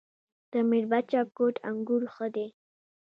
د 0.51 0.53
میربچه 0.69 1.21
کوټ 1.37 1.55
انګور 1.69 2.03
ښه 2.13 2.27
دي 2.35 2.47